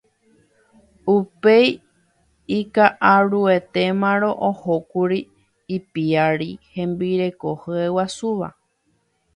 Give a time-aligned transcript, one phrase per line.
[1.15, 1.67] Upéi
[2.59, 5.19] ika'aruetémarõ ohókuri
[5.79, 8.55] ipiári hembireko hyeguasúva.